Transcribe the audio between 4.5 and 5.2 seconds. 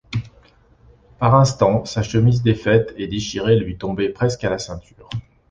ceinture.